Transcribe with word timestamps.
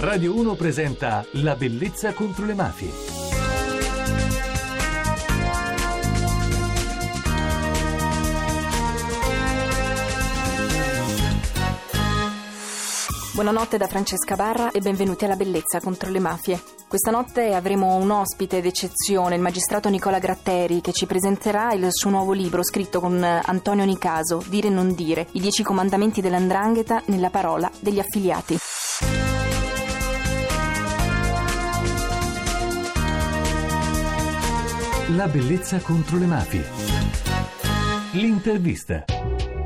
Radio 0.00 0.32
1 0.36 0.54
presenta 0.54 1.26
La 1.32 1.56
bellezza 1.56 2.12
contro 2.12 2.46
le 2.46 2.54
mafie. 2.54 2.88
Buonanotte 13.34 13.76
da 13.76 13.88
Francesca 13.88 14.36
Barra 14.36 14.70
e 14.70 14.78
benvenuti 14.78 15.24
alla 15.24 15.34
Bellezza 15.34 15.80
contro 15.80 16.10
le 16.10 16.20
mafie. 16.20 16.62
Questa 16.86 17.10
notte 17.10 17.52
avremo 17.54 17.96
un 17.96 18.10
ospite 18.10 18.60
d'eccezione, 18.60 19.34
il 19.34 19.40
magistrato 19.40 19.88
Nicola 19.88 20.20
Gratteri, 20.20 20.80
che 20.80 20.92
ci 20.92 21.06
presenterà 21.06 21.72
il 21.72 21.88
suo 21.90 22.10
nuovo 22.10 22.32
libro 22.32 22.62
scritto 22.62 23.00
con 23.00 23.20
Antonio 23.20 23.84
Nicaso, 23.84 24.44
Dire 24.46 24.68
e 24.68 24.70
non 24.70 24.94
dire, 24.94 25.26
i 25.32 25.40
dieci 25.40 25.64
comandamenti 25.64 26.20
dell'andrangheta 26.20 27.02
nella 27.06 27.30
parola 27.30 27.68
degli 27.80 27.98
affiliati. 27.98 28.56
La 35.16 35.26
bellezza 35.26 35.80
contro 35.80 36.18
le 36.18 36.26
mafie. 36.26 36.62
L'intervista. 38.12 39.04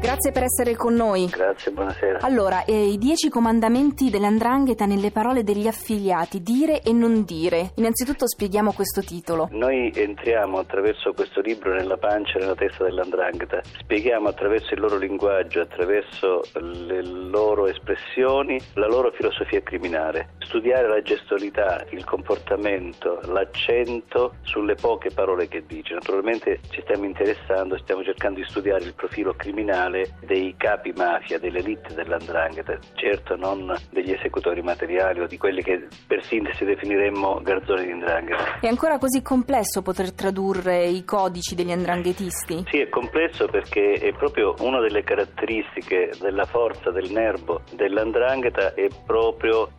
Grazie 0.00 0.30
per 0.30 0.44
essere 0.44 0.76
con 0.76 0.94
noi. 0.94 1.26
Grazie, 1.26 1.72
buonasera. 1.72 2.18
Allora, 2.20 2.64
eh, 2.64 2.86
i 2.90 2.98
dieci 2.98 3.28
comandamenti 3.28 4.08
dell'andrangheta 4.08 4.84
nelle 4.84 5.10
parole 5.10 5.42
degli 5.42 5.66
affiliati, 5.66 6.42
dire 6.42 6.80
e 6.82 6.92
non 6.92 7.24
dire. 7.24 7.70
Innanzitutto 7.76 8.28
spieghiamo 8.28 8.72
questo 8.72 9.00
titolo. 9.00 9.48
Noi 9.50 9.92
entriamo 9.94 10.58
attraverso 10.58 11.12
questo 11.12 11.40
libro 11.40 11.74
nella 11.74 11.96
pancia 11.96 12.38
e 12.38 12.40
nella 12.40 12.54
testa 12.54 12.84
dell'andrangheta. 12.84 13.62
Spieghiamo 13.78 14.28
attraverso 14.28 14.74
il 14.74 14.80
loro 14.80 14.96
linguaggio, 14.96 15.60
attraverso 15.60 16.42
le 16.54 17.02
loro 17.02 17.66
espressioni, 17.66 18.60
la 18.74 18.86
loro 18.86 19.10
filosofia 19.12 19.60
criminale. 19.60 20.30
Studiare 20.44 20.88
la 20.88 21.00
gestualità, 21.00 21.84
il 21.90 22.04
comportamento, 22.04 23.20
l'accento 23.24 24.34
sulle 24.42 24.74
poche 24.74 25.10
parole 25.14 25.48
che 25.48 25.64
dice. 25.66 25.94
Naturalmente 25.94 26.60
ci 26.70 26.82
stiamo 26.82 27.04
interessando, 27.04 27.78
stiamo 27.78 28.02
cercando 28.02 28.40
di 28.40 28.46
studiare 28.48 28.84
il 28.84 28.94
profilo 28.94 29.34
criminale 29.34 30.14
dei 30.20 30.54
capi 30.56 30.92
mafia, 30.94 31.38
dell'elite 31.38 31.94
dell'andrangheta, 31.94 32.78
certo 32.94 33.36
non 33.36 33.74
degli 33.90 34.12
esecutori 34.12 34.62
materiali 34.62 35.20
o 35.20 35.26
di 35.26 35.38
quelli 35.38 35.62
che 35.62 35.86
per 36.06 36.22
sintesi 36.24 36.64
definiremmo 36.64 37.40
garzoni 37.42 37.84
di 37.84 37.90
indrangheta. 37.90 38.60
È 38.60 38.66
ancora 38.66 38.98
così 38.98 39.22
complesso 39.22 39.82
poter 39.82 40.12
tradurre 40.12 40.84
i 40.84 41.04
codici 41.04 41.54
degli 41.54 41.72
andranghetisti? 41.72 42.64
Sì, 42.70 42.80
è 42.80 42.88
complesso 42.88 43.46
perché 43.46 43.92
è 43.94 44.12
proprio 44.12 44.54
una 44.60 44.80
delle 44.80 45.02
caratteristiche 45.02 46.10
della 46.20 46.44
forza 46.44 46.90
del 46.90 47.10
nervo 47.10 47.62
dell'andrangheta 47.72 48.74
è 48.74 48.88
proprio 49.06 49.70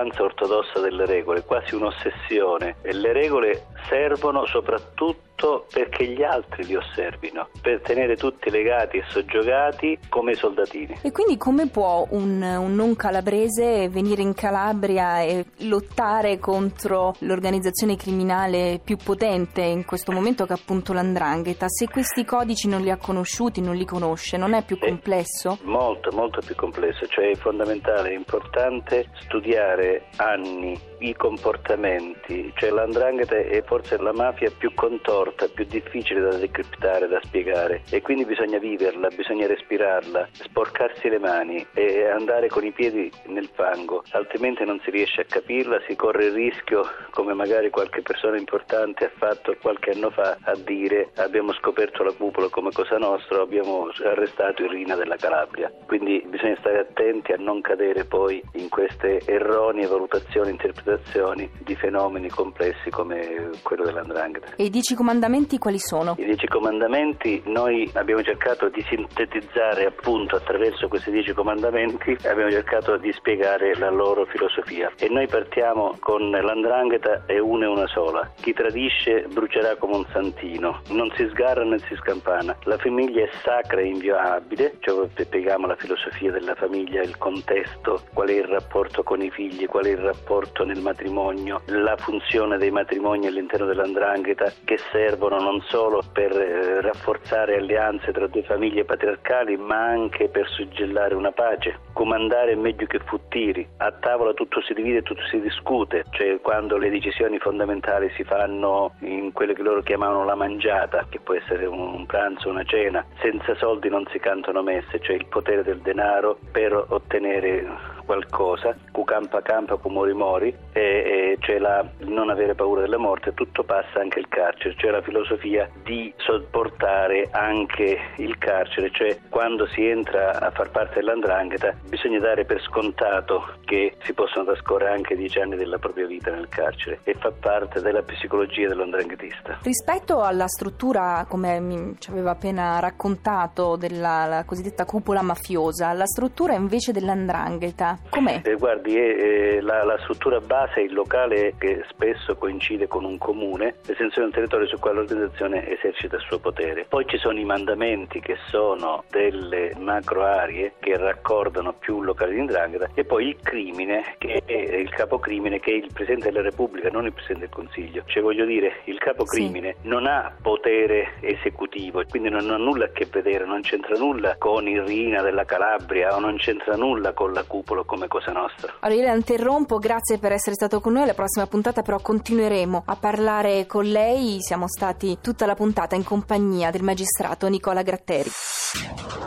l'osservanza 0.00 0.22
ortodossa 0.22 0.80
delle 0.80 1.04
regole, 1.04 1.44
quasi 1.44 1.74
un'ossessione. 1.74 2.76
E 2.82 2.92
le 2.92 3.12
regole 3.12 3.66
servono 3.88 4.46
soprattutto 4.46 5.29
perché 5.72 6.06
gli 6.06 6.22
altri 6.22 6.64
li 6.64 6.76
osservino, 6.76 7.48
per 7.60 7.80
tenere 7.80 8.16
tutti 8.16 8.50
legati 8.50 8.98
e 8.98 9.04
soggiogati 9.08 9.98
come 10.08 10.34
soldatini. 10.34 10.98
E 11.02 11.10
quindi 11.10 11.36
come 11.36 11.68
può 11.68 12.06
un, 12.10 12.42
un, 12.42 12.74
non 12.74 12.96
calabrese 12.96 13.88
venire 13.88 14.22
in 14.22 14.34
Calabria 14.34 15.20
e 15.22 15.46
lottare 15.60 16.38
contro 16.38 17.14
l'organizzazione 17.20 17.96
criminale 17.96 18.80
più 18.82 18.96
potente 18.96 19.62
in 19.62 19.84
questo 19.84 20.12
momento 20.12 20.44
che 20.46 20.52
è 20.52 20.56
appunto 20.56 20.92
l'andrangheta? 20.92 21.68
Se 21.68 21.88
questi 21.88 22.24
codici 22.24 22.68
non 22.68 22.82
li 22.82 22.90
ha 22.90 22.96
conosciuti, 22.96 23.60
non 23.60 23.76
li 23.76 23.84
conosce, 23.84 24.36
non 24.36 24.52
è 24.52 24.64
più 24.64 24.78
complesso? 24.78 25.58
È 25.60 25.66
molto, 25.66 26.10
molto 26.12 26.40
più 26.44 26.54
complesso, 26.54 27.06
cioè 27.06 27.30
è 27.30 27.34
fondamentale, 27.34 28.10
è 28.10 28.14
importante 28.14 29.06
studiare 29.20 30.06
anni 30.16 30.78
i 31.00 31.14
comportamenti, 31.14 32.52
cioè 32.56 32.70
l'andrangheta 32.70 33.36
è 33.36 33.62
forse 33.64 33.96
la 33.98 34.12
mafia 34.12 34.50
più 34.56 34.72
contorta, 34.74 35.29
più 35.32 35.64
difficile 35.64 36.20
da 36.20 36.36
decriptare, 36.36 37.08
da 37.08 37.20
spiegare 37.22 37.82
e 37.90 38.00
quindi 38.02 38.24
bisogna 38.24 38.58
viverla, 38.58 39.08
bisogna 39.08 39.46
respirarla, 39.46 40.28
sporcarsi 40.32 41.08
le 41.08 41.18
mani 41.18 41.66
e 41.74 42.06
andare 42.06 42.48
con 42.48 42.64
i 42.64 42.72
piedi 42.72 43.10
nel 43.26 43.48
fango, 43.52 44.02
altrimenti 44.10 44.64
non 44.64 44.80
si 44.84 44.90
riesce 44.90 45.22
a 45.22 45.24
capirla, 45.28 45.80
si 45.86 45.96
corre 45.96 46.26
il 46.26 46.32
rischio, 46.32 46.84
come 47.10 47.34
magari 47.34 47.70
qualche 47.70 48.02
persona 48.02 48.38
importante 48.38 49.04
ha 49.04 49.10
fatto 49.14 49.56
qualche 49.60 49.90
anno 49.90 50.10
fa, 50.10 50.36
a 50.42 50.56
dire 50.56 51.10
abbiamo 51.16 51.52
scoperto 51.52 52.02
la 52.02 52.12
cupola 52.12 52.48
come 52.48 52.70
Cosa 52.72 52.96
Nostra, 52.96 53.42
abbiamo 53.42 53.88
arrestato 54.04 54.62
il 54.62 54.70
Rina 54.70 54.94
della 54.94 55.16
Calabria. 55.16 55.72
Quindi 55.86 56.24
bisogna 56.26 56.56
stare 56.58 56.80
attenti 56.80 57.32
a 57.32 57.36
non 57.36 57.60
cadere 57.60 58.04
poi 58.04 58.42
in 58.54 58.68
queste 58.68 59.20
erronee 59.26 59.86
valutazioni, 59.86 60.50
interpretazioni 60.50 61.50
di 61.58 61.74
fenomeni 61.74 62.28
complessi 62.28 62.90
come 62.90 63.50
quello 63.62 63.84
dell'andrangheta. 63.84 64.54
E 64.56 64.64
i 64.64 64.70
dieci 64.70 64.94
comandamenti 65.20 65.58
quali 65.58 65.78
sono? 65.78 66.14
I 66.16 66.24
dieci 66.24 66.46
comandamenti 66.46 67.42
noi 67.44 67.88
abbiamo 67.92 68.22
cercato 68.22 68.70
di 68.70 68.82
sintetizzare 68.88 69.84
appunto 69.84 70.36
attraverso 70.36 70.88
questi 70.88 71.10
dieci 71.10 71.34
comandamenti, 71.34 72.16
abbiamo 72.24 72.50
cercato 72.50 72.96
di 72.96 73.12
spiegare 73.12 73.76
la 73.76 73.90
loro 73.90 74.24
filosofia 74.24 74.90
e 74.98 75.10
noi 75.10 75.26
partiamo 75.26 75.98
con 76.00 76.30
l'andrangheta 76.30 77.24
è 77.26 77.38
una 77.38 77.66
e 77.66 77.68
una 77.68 77.86
sola. 77.88 78.32
Chi 78.40 78.54
tradisce 78.54 79.26
brucerà 79.30 79.76
come 79.76 79.96
un 79.96 80.06
santino, 80.10 80.80
non 80.88 81.12
si 81.16 81.28
sgarra 81.28 81.64
né 81.64 81.78
si 81.80 81.94
scampana. 81.96 82.56
La 82.62 82.78
famiglia 82.78 83.22
è 83.22 83.28
sacra 83.42 83.82
e 83.82 83.88
inviolabile, 83.88 84.76
cioè 84.80 85.06
spieghiamo 85.14 85.66
la 85.66 85.76
filosofia 85.76 86.32
della 86.32 86.54
famiglia, 86.54 87.02
il 87.02 87.18
contesto, 87.18 88.04
qual 88.14 88.28
è 88.28 88.38
il 88.38 88.44
rapporto 88.44 89.02
con 89.02 89.20
i 89.20 89.30
figli, 89.30 89.66
qual 89.66 89.84
è 89.84 89.90
il 89.90 89.98
rapporto 89.98 90.64
nel 90.64 90.80
matrimonio, 90.80 91.60
la 91.66 91.96
funzione 91.98 92.56
dei 92.56 92.70
matrimoni 92.70 93.26
all'interno 93.26 93.66
dell'andrangheta 93.66 94.50
che 94.64 94.78
servono 95.10 95.40
non 95.40 95.60
solo 95.62 96.02
per 96.12 96.30
eh, 96.30 96.80
rafforzare 96.80 97.56
alleanze 97.56 98.12
tra 98.12 98.28
due 98.28 98.44
famiglie 98.44 98.84
patriarcali, 98.84 99.56
ma 99.56 99.86
anche 99.86 100.28
per 100.28 100.48
suggellare 100.48 101.14
una 101.16 101.32
pace. 101.32 101.80
Comandare 101.92 102.52
è 102.52 102.54
meglio 102.54 102.86
che 102.86 103.00
futtiri. 103.00 103.66
A 103.78 103.90
tavola 103.90 104.32
tutto 104.34 104.62
si 104.62 104.72
divide, 104.72 105.02
tutto 105.02 105.22
si 105.26 105.40
discute, 105.40 106.04
cioè 106.10 106.40
quando 106.40 106.76
le 106.76 106.90
decisioni 106.90 107.38
fondamentali 107.38 108.08
si 108.14 108.22
fanno 108.22 108.94
in 109.00 109.32
quello 109.32 109.52
che 109.52 109.62
loro 109.62 109.82
chiamavano 109.82 110.24
la 110.24 110.36
mangiata, 110.36 111.06
che 111.08 111.18
può 111.18 111.34
essere 111.34 111.66
un 111.66 112.06
pranzo, 112.06 112.48
una 112.48 112.64
cena, 112.64 113.04
senza 113.20 113.56
soldi 113.56 113.88
non 113.88 114.06
si 114.12 114.20
cantano 114.20 114.62
messe, 114.62 115.00
cioè 115.00 115.16
il 115.16 115.26
potere 115.26 115.64
del 115.64 115.80
denaro 115.80 116.38
per 116.52 116.72
ottenere 116.72 117.89
qualcosa, 118.10 118.74
cu 118.90 119.04
campa 119.04 119.40
campa, 119.40 119.76
cu 119.76 119.88
mori 119.88 120.12
mori, 120.14 120.52
e, 120.72 120.80
e 120.80 121.36
cioè 121.38 121.58
la, 121.58 121.88
non 121.98 122.28
avere 122.28 122.56
paura 122.56 122.80
della 122.80 122.98
morte, 122.98 123.34
tutto 123.34 123.62
passa 123.62 124.00
anche 124.00 124.18
il 124.18 124.26
carcere, 124.28 124.74
cioè 124.76 124.90
la 124.90 125.00
filosofia 125.00 125.70
di 125.84 126.12
sopportare 126.16 127.28
anche 127.30 127.96
il 128.16 128.36
carcere, 128.38 128.90
cioè 128.90 129.16
quando 129.28 129.64
si 129.68 129.86
entra 129.86 130.40
a 130.40 130.50
far 130.50 130.72
parte 130.72 130.96
dell'andrangheta 130.96 131.72
bisogna 131.88 132.18
dare 132.18 132.44
per 132.44 132.60
scontato 132.62 133.44
che 133.64 133.94
si 134.02 134.12
possono 134.12 134.44
trascorrere 134.44 134.92
anche 134.92 135.14
dieci 135.14 135.38
anni 135.38 135.54
della 135.54 135.78
propria 135.78 136.06
vita 136.06 136.32
nel 136.32 136.48
carcere 136.48 137.00
e 137.04 137.14
fa 137.14 137.30
parte 137.30 137.80
della 137.80 138.02
psicologia 138.02 138.66
dell'andranghetista. 138.66 139.60
Rispetto 139.62 140.20
alla 140.22 140.48
struttura, 140.48 141.24
come 141.28 141.94
ci 142.00 142.10
aveva 142.10 142.32
appena 142.32 142.80
raccontato, 142.80 143.76
della 143.76 144.42
cosiddetta 144.44 144.84
cupola 144.84 145.22
mafiosa, 145.22 145.92
la 145.92 146.06
struttura 146.06 146.54
invece 146.54 146.90
dell'andrangheta, 146.90 147.98
Com'è? 148.08 148.40
Eh, 148.44 148.56
guardi, 148.56 148.96
eh, 148.96 149.60
la, 149.60 149.84
la, 149.84 149.98
struttura 150.00 150.40
base 150.40 150.74
è 150.74 150.80
il 150.80 150.92
locale 150.92 151.54
che 151.58 151.84
spesso 151.88 152.36
coincide 152.36 152.88
con 152.88 153.04
un 153.04 153.18
comune, 153.18 153.76
l'estensione 153.86 154.28
del 154.28 154.34
territorio 154.34 154.66
su 154.66 154.78
cui 154.78 154.92
l'organizzazione 154.92 155.68
esercita 155.70 156.16
il 156.16 156.22
suo 156.22 156.38
potere. 156.38 156.86
Poi 156.88 157.04
ci 157.06 157.18
sono 157.18 157.38
i 157.38 157.44
mandamenti 157.44 158.20
che 158.20 158.36
sono 158.48 159.04
delle 159.10 159.72
macro 159.78 160.24
aree 160.24 160.72
che 160.80 160.96
raccordano 160.96 161.72
più 161.74 162.02
locali 162.02 162.34
di 162.34 162.40
indrangheta 162.40 162.90
e 162.94 163.04
poi 163.04 163.28
il 163.28 163.36
crimine 163.40 164.16
che 164.18 164.42
è 164.44 164.52
il 164.52 164.90
capocrimine 164.90 165.60
che 165.60 165.70
è 165.70 165.74
il 165.74 165.90
Presidente 165.92 166.30
della 166.30 166.42
Repubblica, 166.42 166.88
non 166.90 167.06
il 167.06 167.12
Presidente 167.12 167.46
del 167.46 167.54
Consiglio. 167.54 168.02
Cioè 168.06 168.22
voglio 168.22 168.44
dire, 168.44 168.80
il 168.84 168.98
capocrimine 168.98 169.76
sì. 169.80 169.88
non 169.88 170.06
ha 170.06 170.34
potere 170.40 171.12
esecutivo, 171.20 172.02
quindi 172.08 172.28
non 172.28 172.50
ha 172.50 172.56
nulla 172.56 172.86
a 172.86 172.88
che 172.88 173.06
vedere, 173.10 173.44
non 173.44 173.60
c'entra 173.60 173.96
nulla 173.96 174.34
con 174.36 174.66
il 174.66 174.82
Rina 174.82 175.22
della 175.22 175.44
Calabria 175.44 176.14
o 176.16 176.18
non 176.18 176.36
c'entra 176.36 176.74
nulla 176.74 177.12
con 177.12 177.32
la 177.32 177.44
cupola 177.44 177.84
come 177.90 178.06
Cosa 178.06 178.30
Nostra. 178.30 178.76
Allora 178.78 179.00
io 179.00 179.06
la 179.08 179.16
interrompo, 179.16 179.78
grazie 179.78 180.18
per 180.18 180.30
essere 180.30 180.54
stato 180.54 180.80
con 180.80 180.92
noi, 180.92 181.06
la 181.06 181.14
prossima 181.14 181.48
puntata 181.48 181.82
però 181.82 181.98
continueremo 181.98 182.84
a 182.86 182.94
parlare 182.94 183.66
con 183.66 183.84
lei, 183.84 184.36
siamo 184.38 184.68
stati 184.68 185.18
tutta 185.20 185.44
la 185.44 185.56
puntata 185.56 185.96
in 185.96 186.04
compagnia 186.04 186.70
del 186.70 186.84
magistrato 186.84 187.48
Nicola 187.48 187.82
Gratteri. 187.82 188.30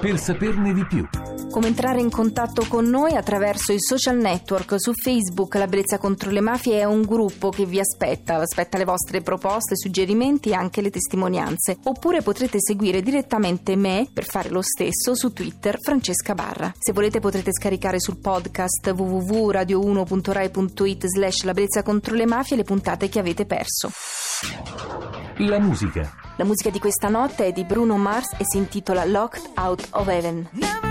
Per 0.00 0.18
saperne 0.18 0.72
di 0.72 0.86
più 0.86 1.08
come 1.48 1.68
entrare 1.68 2.00
in 2.00 2.10
contatto 2.10 2.66
con 2.68 2.84
noi 2.84 3.14
attraverso 3.14 3.72
i 3.72 3.80
social 3.80 4.18
network 4.18 4.74
su 4.78 4.92
Facebook 4.92 5.54
La 5.54 5.66
Bellezza 5.66 5.96
contro 5.96 6.30
le 6.30 6.42
Mafie 6.42 6.80
è 6.80 6.84
un 6.84 7.00
gruppo 7.00 7.48
che 7.48 7.64
vi 7.64 7.80
aspetta, 7.80 8.34
aspetta 8.34 8.76
le 8.76 8.84
vostre 8.84 9.22
proposte, 9.22 9.74
suggerimenti 9.74 10.50
e 10.50 10.54
anche 10.54 10.82
le 10.82 10.90
testimonianze. 10.90 11.78
Oppure 11.84 12.20
potrete 12.20 12.58
seguire 12.60 13.00
direttamente 13.00 13.74
me 13.74 14.06
per 14.12 14.26
fare 14.26 14.50
lo 14.50 14.60
stesso 14.60 15.14
su 15.14 15.32
Twitter 15.32 15.78
Francesca 15.80 16.34
Barra. 16.34 16.70
Se 16.78 16.92
volete 16.92 17.20
potrete 17.20 17.52
scaricare 17.54 18.00
sul 18.00 18.18
podcast 18.18 18.92
www 18.94 19.36
www.radio1.rai.it 19.36 21.06
slash 21.06 21.42
la 21.44 21.52
bellezza 21.52 21.82
contro 21.82 22.14
le 22.14 22.26
mafie 22.26 22.56
le 22.56 22.64
puntate 22.64 23.08
che 23.08 23.18
avete 23.18 23.46
perso. 23.46 23.90
La 25.38 25.58
musica. 25.58 26.10
La 26.36 26.44
musica 26.44 26.70
di 26.70 26.78
questa 26.78 27.08
notte 27.08 27.46
è 27.46 27.52
di 27.52 27.64
Bruno 27.64 27.98
Mars 27.98 28.32
e 28.38 28.44
si 28.44 28.56
intitola 28.56 29.04
Locked 29.04 29.50
Out 29.56 29.88
of 29.90 30.08
Heaven. 30.08 30.85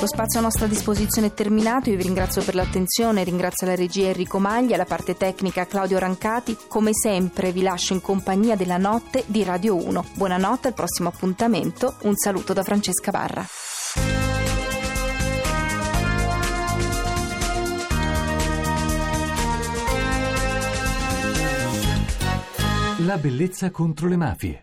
Lo 0.00 0.06
spazio 0.06 0.38
a 0.38 0.42
nostra 0.42 0.66
disposizione 0.66 1.26
è 1.26 1.34
terminato, 1.34 1.90
io 1.90 1.96
vi 1.98 2.04
ringrazio 2.04 2.42
per 2.42 2.54
l'attenzione, 2.54 3.22
ringrazio 3.22 3.66
la 3.66 3.74
regia 3.74 4.06
Enrico 4.06 4.38
Maglia, 4.38 4.78
la 4.78 4.86
parte 4.86 5.14
tecnica 5.14 5.66
Claudio 5.66 5.98
Rancati, 5.98 6.56
come 6.68 6.92
sempre 6.94 7.52
vi 7.52 7.60
lascio 7.60 7.92
in 7.92 8.00
compagnia 8.00 8.56
della 8.56 8.78
notte 8.78 9.24
di 9.26 9.44
Radio 9.44 9.76
1. 9.76 10.04
Buonanotte, 10.14 10.68
al 10.68 10.74
prossimo 10.74 11.10
appuntamento, 11.10 11.96
un 12.04 12.16
saluto 12.16 12.54
da 12.54 12.62
Francesca 12.62 13.10
Barra. 13.10 13.46
La 23.04 23.18
bellezza 23.18 23.70
contro 23.70 24.08
le 24.08 24.16
mafie. 24.16 24.58